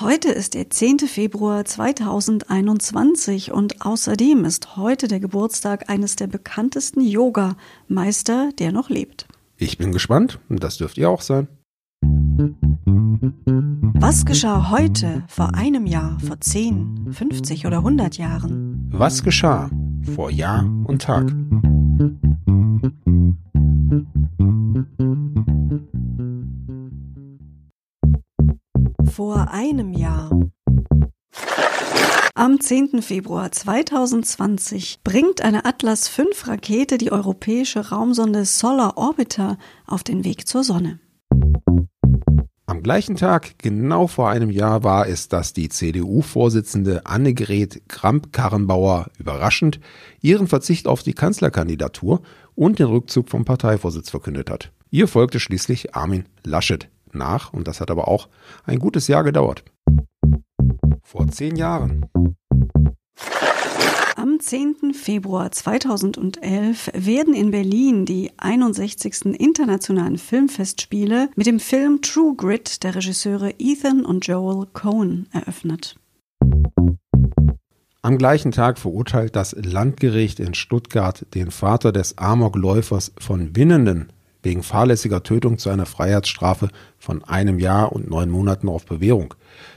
Heute 0.00 0.30
ist 0.30 0.54
der 0.54 0.70
10. 0.70 0.98
Februar 1.06 1.64
2021 1.64 3.52
und 3.52 3.86
außerdem 3.86 4.44
ist 4.44 4.76
heute 4.76 5.06
der 5.06 5.20
Geburtstag 5.20 5.88
eines 5.88 6.16
der 6.16 6.26
bekanntesten 6.26 7.00
Yoga-Meister, 7.00 8.50
der 8.58 8.72
noch 8.72 8.90
lebt. 8.90 9.28
Ich 9.56 9.78
bin 9.78 9.92
gespannt, 9.92 10.40
das 10.48 10.78
dürft 10.78 10.98
ihr 10.98 11.08
auch 11.08 11.20
sein. 11.20 11.46
Was 13.94 14.26
geschah 14.26 14.72
heute, 14.72 15.22
vor 15.28 15.54
einem 15.54 15.86
Jahr, 15.86 16.18
vor 16.18 16.40
10, 16.40 17.12
50 17.12 17.64
oder 17.64 17.76
100 17.76 18.18
Jahren? 18.18 18.88
Was 18.90 19.22
geschah 19.22 19.70
vor 20.12 20.28
Jahr 20.28 20.64
und 20.86 21.02
Tag? 21.02 21.32
Vor 29.14 29.52
einem 29.52 29.92
Jahr. 29.92 30.28
Am 32.34 32.58
10. 32.58 33.00
Februar 33.00 33.52
2020 33.52 35.02
bringt 35.04 35.40
eine 35.40 35.64
Atlas 35.66 36.08
V 36.08 36.24
Rakete 36.42 36.98
die 36.98 37.12
europäische 37.12 37.90
Raumsonde 37.90 38.44
Solar 38.44 38.96
Orbiter 38.96 39.56
auf 39.86 40.02
den 40.02 40.24
Weg 40.24 40.48
zur 40.48 40.64
Sonne. 40.64 40.98
Am 42.66 42.82
gleichen 42.82 43.14
Tag, 43.14 43.56
genau 43.58 44.08
vor 44.08 44.30
einem 44.30 44.50
Jahr, 44.50 44.82
war 44.82 45.06
es, 45.06 45.28
dass 45.28 45.52
die 45.52 45.68
CDU-Vorsitzende 45.68 47.06
Annegret 47.06 47.82
Kramp-Karrenbauer 47.86 49.12
überraschend 49.16 49.78
ihren 50.22 50.48
Verzicht 50.48 50.88
auf 50.88 51.04
die 51.04 51.14
Kanzlerkandidatur 51.14 52.20
und 52.56 52.80
den 52.80 52.86
Rückzug 52.86 53.28
vom 53.28 53.44
Parteivorsitz 53.44 54.10
verkündet 54.10 54.50
hat. 54.50 54.72
Ihr 54.90 55.06
folgte 55.06 55.38
schließlich 55.38 55.94
Armin 55.94 56.24
Laschet 56.42 56.88
nach 57.14 57.52
und 57.52 57.68
das 57.68 57.80
hat 57.80 57.90
aber 57.90 58.08
auch 58.08 58.28
ein 58.64 58.78
gutes 58.78 59.08
Jahr 59.08 59.24
gedauert. 59.24 59.64
Vor 61.02 61.28
zehn 61.28 61.56
Jahren. 61.56 62.06
Am 64.16 64.40
10. 64.40 64.94
Februar 64.94 65.52
2011 65.52 66.90
werden 66.94 67.34
in 67.34 67.50
Berlin 67.50 68.06
die 68.06 68.32
61. 68.38 69.26
Internationalen 69.38 70.18
Filmfestspiele 70.18 71.28
mit 71.36 71.46
dem 71.46 71.60
Film 71.60 72.00
True 72.00 72.34
Grit 72.34 72.82
der 72.84 72.94
Regisseure 72.94 73.54
Ethan 73.58 74.04
und 74.04 74.26
Joel 74.26 74.66
Cohen 74.72 75.28
eröffnet. 75.32 75.96
Am 78.02 78.18
gleichen 78.18 78.52
Tag 78.52 78.78
verurteilt 78.78 79.34
das 79.34 79.54
Landgericht 79.58 80.40
in 80.40 80.54
Stuttgart 80.54 81.26
den 81.34 81.50
Vater 81.50 81.90
des 81.90 82.18
Amokläufers 82.18 83.12
von 83.18 83.56
Winnenden 83.56 84.12
wegen 84.44 84.62
fahrlässiger 84.62 85.22
Tötung 85.22 85.58
zu 85.58 85.70
einer 85.70 85.86
Freiheitsstrafe 85.86 86.68
von 86.98 87.24
einem 87.24 87.58
Jahr 87.58 87.92
und 87.92 88.08
neun 88.08 88.30
Monaten 88.30 88.68
auf 88.68 88.86
Bewährung. 88.86 89.34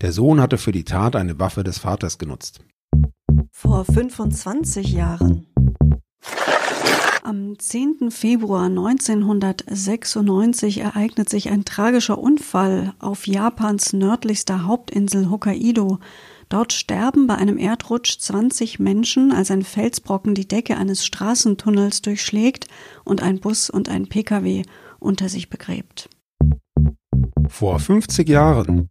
Der 0.00 0.12
Sohn 0.12 0.40
hatte 0.40 0.58
für 0.58 0.72
die 0.72 0.84
Tat 0.84 1.16
eine 1.16 1.38
Waffe 1.38 1.64
des 1.64 1.78
Vaters 1.78 2.18
genutzt. 2.18 2.60
Vor 3.50 3.84
25 3.84 4.92
Jahren. 4.92 5.46
Am 7.22 7.58
10. 7.58 8.10
Februar 8.10 8.66
1996 8.66 10.80
ereignet 10.80 11.28
sich 11.28 11.50
ein 11.50 11.66
tragischer 11.66 12.18
Unfall 12.18 12.94
auf 13.00 13.26
Japans 13.26 13.92
nördlichster 13.92 14.64
Hauptinsel 14.64 15.28
Hokkaido. 15.28 15.98
Dort 16.48 16.72
sterben 16.72 17.26
bei 17.26 17.34
einem 17.34 17.58
Erdrutsch 17.58 18.18
20 18.18 18.78
Menschen, 18.78 19.32
als 19.32 19.50
ein 19.50 19.62
Felsbrocken 19.62 20.34
die 20.34 20.48
Decke 20.48 20.78
eines 20.78 21.04
Straßentunnels 21.04 22.00
durchschlägt 22.00 22.68
und 23.04 23.22
ein 23.22 23.40
Bus 23.40 23.68
und 23.68 23.90
ein 23.90 24.06
Pkw 24.06 24.62
unter 24.98 25.28
sich 25.28 25.50
begräbt. 25.50 26.08
Vor 27.48 27.78
50 27.78 28.28
Jahren. 28.28 28.88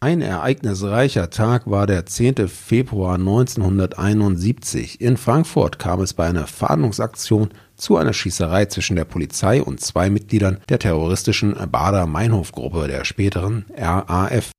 Ein 0.00 0.20
ereignisreicher 0.20 1.28
Tag 1.30 1.68
war 1.68 1.88
der 1.88 2.06
10. 2.06 2.48
Februar 2.48 3.14
1971. 3.16 5.00
In 5.00 5.16
Frankfurt 5.16 5.80
kam 5.80 6.00
es 6.00 6.14
bei 6.14 6.26
einer 6.26 6.46
Fahndungsaktion 6.46 7.50
zu 7.74 7.96
einer 7.96 8.12
Schießerei 8.12 8.66
zwischen 8.66 8.94
der 8.94 9.04
Polizei 9.04 9.60
und 9.60 9.80
zwei 9.80 10.08
Mitgliedern 10.08 10.58
der 10.68 10.78
terroristischen 10.78 11.54
Bader-Meinhof-Gruppe, 11.54 12.86
der 12.86 13.04
späteren 13.04 13.64
RAF. 13.76 14.52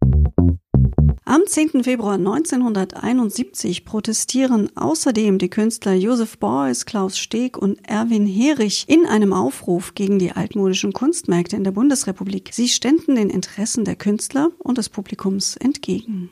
Am 1.30 1.46
10. 1.46 1.84
Februar 1.84 2.16
1971 2.16 3.86
protestieren 3.86 4.76
außerdem 4.76 5.38
die 5.38 5.52
Künstler 5.52 5.94
Josef 5.94 6.40
Beuys, 6.40 6.88
Klaus 6.88 7.20
Steg 7.20 7.56
und 7.56 7.88
Erwin 7.88 8.26
Herich 8.26 8.86
in 8.90 9.06
einem 9.06 9.32
Aufruf 9.32 9.94
gegen 9.94 10.18
die 10.18 10.32
altmodischen 10.32 10.92
Kunstmärkte 10.92 11.56
in 11.56 11.64
der 11.64 11.70
Bundesrepublik. 11.70 12.50
Sie 12.52 12.68
ständen 12.68 13.14
den 13.14 13.30
Interessen 13.30 13.86
der 13.86 13.96
Künstler 13.96 14.50
und 14.58 14.80
des 14.80 14.90
Publikums 14.90 15.56
entgegen. 15.56 16.32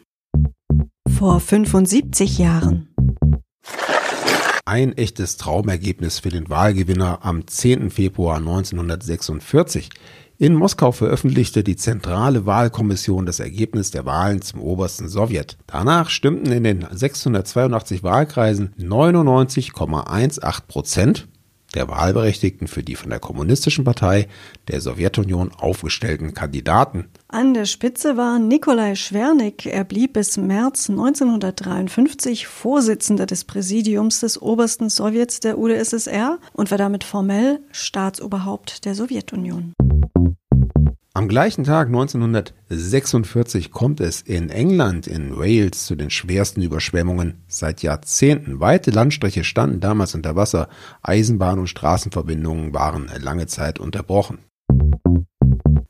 Vor 1.07 1.41
75 1.41 2.39
Jahren. 2.39 2.87
Ein 4.65 4.97
echtes 4.97 5.37
Traumergebnis 5.37 6.19
für 6.19 6.29
den 6.29 6.49
Wahlgewinner 6.49 7.19
am 7.21 7.45
10. 7.45 7.91
Februar 7.91 8.37
1946. 8.37 9.89
In 10.39 10.53
Moskau 10.53 10.91
veröffentlichte 10.91 11.63
die 11.63 11.77
Zentrale 11.77 12.45
Wahlkommission 12.45 13.25
das 13.25 13.39
Ergebnis 13.39 13.89
der 13.89 14.05
Wahlen 14.05 14.43
zum 14.43 14.61
obersten 14.61 15.09
Sowjet. 15.09 15.57
Danach 15.65 16.11
stimmten 16.11 16.51
in 16.51 16.63
den 16.63 16.85
682 16.91 18.03
Wahlkreisen 18.03 18.71
99,18 18.79 20.67
Prozent 20.67 21.27
der 21.73 21.87
Wahlberechtigten 21.87 22.67
für 22.67 22.83
die 22.83 22.95
von 22.95 23.09
der 23.09 23.19
Kommunistischen 23.19 23.83
Partei 23.83 24.27
der 24.67 24.79
Sowjetunion 24.79 25.51
aufgestellten 25.57 26.35
Kandidaten. 26.35 27.07
An 27.29 27.55
der 27.55 27.65
Spitze 27.65 28.15
war 28.15 28.37
Nikolai 28.37 28.93
Schwernik. 28.93 29.65
Er 29.65 29.85
blieb 29.85 30.13
bis 30.13 30.37
März 30.37 30.87
1953 30.91 32.45
Vorsitzender 32.45 33.25
des 33.25 33.43
Präsidiums 33.43 34.19
des 34.19 34.39
obersten 34.39 34.89
Sowjets 34.89 35.39
der 35.39 35.57
UdSSR 35.57 36.37
und 36.53 36.69
war 36.69 36.77
damit 36.77 37.03
formell 37.03 37.59
Staatsoberhaupt 37.71 38.85
der 38.85 38.93
Sowjetunion. 38.93 39.73
Am 41.17 41.27
gleichen 41.27 41.63
Tag 41.63 41.87
1946 41.87 43.71
kommt 43.71 44.01
es 44.01 44.21
in 44.21 44.51
England, 44.51 45.07
in 45.07 45.35
Wales, 45.35 45.87
zu 45.87 45.95
den 45.95 46.11
schwersten 46.11 46.61
Überschwemmungen 46.61 47.41
seit 47.47 47.81
Jahrzehnten. 47.81 48.59
Weite 48.59 48.91
Landstriche 48.91 49.43
standen 49.43 49.79
damals 49.79 50.13
unter 50.13 50.35
Wasser, 50.35 50.69
Eisenbahn- 51.01 51.57
und 51.57 51.69
Straßenverbindungen 51.69 52.71
waren 52.71 53.09
lange 53.19 53.47
Zeit 53.47 53.79
unterbrochen. 53.79 54.37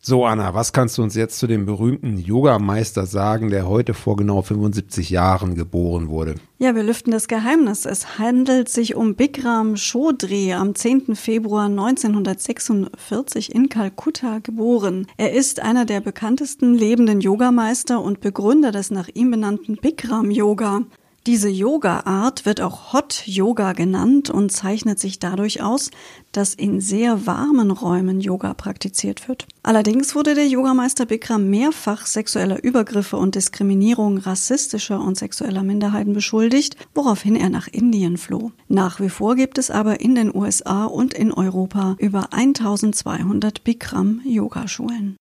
So, 0.09 0.23
Anna, 0.23 0.53
was 0.53 0.71
kannst 0.71 0.97
du 0.97 1.03
uns 1.03 1.15
jetzt 1.15 1.37
zu 1.37 1.47
dem 1.47 1.65
berühmten 1.65 2.15
Yogameister 2.15 3.05
sagen, 3.05 3.49
der 3.49 3.67
heute 3.67 3.93
vor 3.93 4.15
genau 4.15 4.41
75 4.41 5.09
Jahren 5.09 5.53
geboren 5.53 6.07
wurde? 6.07 6.35
Ja, 6.59 6.75
wir 6.75 6.83
lüften 6.83 7.11
das 7.11 7.27
Geheimnis. 7.27 7.85
Es 7.85 8.17
handelt 8.17 8.69
sich 8.69 8.95
um 8.95 9.15
Bikram 9.15 9.75
Chaudhry, 9.75 10.53
am 10.53 10.75
10. 10.75 11.17
Februar 11.17 11.65
1946 11.65 13.53
in 13.53 13.67
Kalkutta 13.67 14.39
geboren. 14.39 15.07
Er 15.17 15.33
ist 15.33 15.59
einer 15.59 15.83
der 15.83 15.99
bekanntesten 15.99 16.73
lebenden 16.73 17.19
Yogameister 17.19 18.01
und 18.01 18.21
Begründer 18.21 18.71
des 18.71 18.91
nach 18.91 19.09
ihm 19.13 19.31
benannten 19.31 19.75
Bikram 19.75 20.31
Yoga. 20.31 20.83
Diese 21.27 21.49
Yoga-Art 21.49 22.45
wird 22.45 22.61
auch 22.61 22.93
Hot 22.93 23.23
Yoga 23.25 23.73
genannt 23.73 24.29
und 24.29 24.49
zeichnet 24.49 24.97
sich 24.97 25.19
dadurch 25.19 25.61
aus, 25.61 25.91
dass 26.31 26.53
in 26.53 26.79
sehr 26.79 27.27
warmen 27.27 27.69
Räumen 27.69 28.21
Yoga 28.21 28.53
praktiziert 28.53 29.27
wird. 29.27 29.45
Allerdings 29.61 30.15
wurde 30.15 30.35
der 30.35 30.47
Yogameister 30.47 31.05
Bikram 31.05 31.49
mehrfach 31.49 32.05
sexueller 32.05 32.63
Übergriffe 32.63 33.17
und 33.17 33.35
Diskriminierung 33.35 34.19
rassistischer 34.19 35.01
und 35.01 35.17
sexueller 35.17 35.63
Minderheiten 35.63 36.13
beschuldigt, 36.13 36.77
woraufhin 36.95 37.35
er 37.35 37.49
nach 37.49 37.67
Indien 37.67 38.15
floh. 38.15 38.53
Nach 38.69 39.01
wie 39.01 39.09
vor 39.09 39.35
gibt 39.35 39.57
es 39.57 39.69
aber 39.69 39.99
in 39.99 40.15
den 40.15 40.33
USA 40.33 40.85
und 40.85 41.13
in 41.13 41.33
Europa 41.33 41.97
über 41.99 42.31
1200 42.31 43.65
Bikram 43.65 44.21
Yogaschulen. 44.23 45.17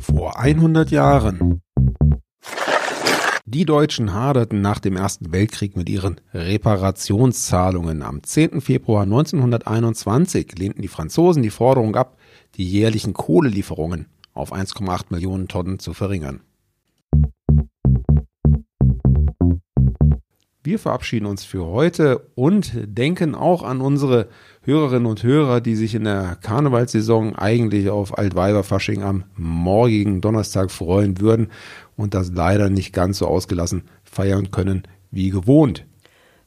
Vor 0.00 0.40
100 0.40 0.90
Jahren 0.90 1.60
die 3.54 3.64
Deutschen 3.64 4.12
haderten 4.12 4.60
nach 4.62 4.80
dem 4.80 4.96
Ersten 4.96 5.30
Weltkrieg 5.30 5.76
mit 5.76 5.88
ihren 5.88 6.20
Reparationszahlungen. 6.34 8.02
Am 8.02 8.20
10. 8.20 8.60
Februar 8.60 9.04
1921 9.04 10.58
lehnten 10.58 10.82
die 10.82 10.88
Franzosen 10.88 11.44
die 11.44 11.50
Forderung 11.50 11.94
ab, 11.94 12.18
die 12.56 12.68
jährlichen 12.68 13.12
Kohlelieferungen 13.12 14.06
auf 14.32 14.52
1,8 14.52 15.04
Millionen 15.10 15.46
Tonnen 15.46 15.78
zu 15.78 15.92
verringern. 15.94 16.40
Wir 20.64 20.80
verabschieden 20.80 21.26
uns 21.26 21.44
für 21.44 21.64
heute 21.64 22.26
und 22.34 22.72
denken 22.74 23.36
auch 23.36 23.62
an 23.62 23.80
unsere 23.80 24.28
Hörerinnen 24.66 25.06
und 25.06 25.22
Hörer, 25.22 25.60
die 25.60 25.76
sich 25.76 25.94
in 25.94 26.04
der 26.04 26.38
Karnevalssaison 26.40 27.36
eigentlich 27.36 27.90
auf 27.90 28.16
Altweiberfasching 28.16 29.02
am 29.02 29.24
morgigen 29.36 30.22
Donnerstag 30.22 30.70
freuen 30.70 31.20
würden 31.20 31.48
und 31.96 32.14
das 32.14 32.32
leider 32.32 32.70
nicht 32.70 32.92
ganz 32.94 33.18
so 33.18 33.26
ausgelassen 33.26 33.82
feiern 34.04 34.50
können 34.50 34.84
wie 35.10 35.30
gewohnt. 35.30 35.84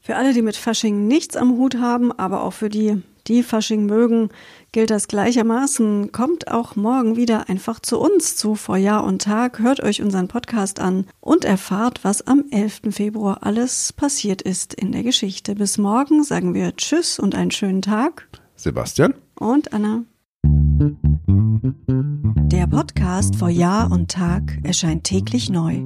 Für 0.01 0.15
alle, 0.15 0.33
die 0.33 0.41
mit 0.41 0.55
Fasching 0.55 1.07
nichts 1.07 1.35
am 1.35 1.57
Hut 1.57 1.75
haben, 1.79 2.11
aber 2.11 2.43
auch 2.43 2.53
für 2.53 2.69
die, 2.69 3.01
die 3.27 3.43
Fasching 3.43 3.85
mögen, 3.85 4.29
gilt 4.71 4.89
das 4.89 5.07
gleichermaßen. 5.07 6.11
Kommt 6.11 6.51
auch 6.51 6.75
morgen 6.75 7.15
wieder 7.15 7.49
einfach 7.49 7.79
zu 7.79 7.99
uns 7.99 8.35
zu 8.35 8.55
vor 8.55 8.77
Jahr 8.77 9.03
und 9.03 9.21
Tag, 9.21 9.59
hört 9.59 9.81
euch 9.81 10.01
unseren 10.01 10.27
Podcast 10.27 10.79
an 10.79 11.05
und 11.19 11.45
erfahrt, 11.45 12.03
was 12.03 12.25
am 12.25 12.45
11. 12.51 12.81
Februar 12.91 13.39
alles 13.41 13.93
passiert 13.93 14.41
ist 14.41 14.73
in 14.73 14.91
der 14.91 15.03
Geschichte. 15.03 15.55
Bis 15.55 15.77
morgen 15.77 16.23
sagen 16.23 16.53
wir 16.53 16.75
Tschüss 16.75 17.19
und 17.19 17.35
einen 17.35 17.51
schönen 17.51 17.81
Tag. 17.81 18.27
Sebastian 18.55 19.13
und 19.35 19.73
Anna. 19.73 20.03
Der 22.51 22.67
Podcast 22.67 23.35
vor 23.35 23.49
Jahr 23.49 23.91
und 23.91 24.11
Tag 24.11 24.59
erscheint 24.63 25.03
täglich 25.03 25.49
neu. 25.49 25.85